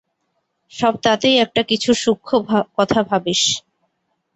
সব 0.71 0.93
তাতেই 1.03 1.35
একটা-কিছু 1.37 1.91
সূক্ষ্ণ 1.93 2.33
কথা 2.77 2.99
ভাবিস। 3.03 3.41